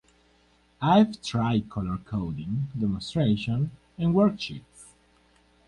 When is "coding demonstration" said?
1.99-3.69